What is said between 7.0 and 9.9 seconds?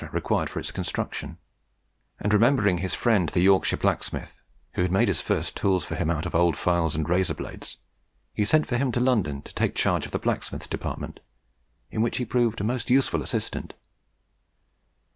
razor blades, he sent for him to London to take